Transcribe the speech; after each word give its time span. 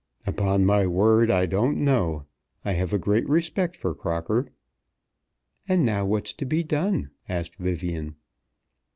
"Upon 0.25 0.65
my 0.65 0.87
word, 0.87 1.29
I 1.29 1.45
don't 1.45 1.77
know. 1.77 2.25
I 2.65 2.71
have 2.71 2.91
a 2.91 2.97
great 2.97 3.29
respect 3.29 3.77
for 3.77 3.93
Crocker." 3.93 4.47
"And 5.69 5.85
now 5.85 6.07
what's 6.07 6.33
to 6.33 6.45
be 6.47 6.63
done?" 6.63 7.11
asked 7.29 7.57
Vivian. 7.57 8.15